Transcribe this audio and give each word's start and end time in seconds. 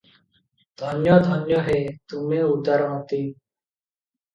ଧନ୍ୟ 0.83 1.19
ଧନ୍ୟ 1.29 1.61
ହେ, 1.69 1.77
ତମେ 2.11 2.43
ଉଦାରମତି। 2.57 3.25